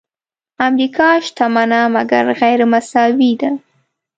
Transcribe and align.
امریکا 0.67 1.09
شتمنه 1.25 1.79
مګر 1.95 2.23
غیرمساوي 2.39 3.31
ده. 3.41 3.51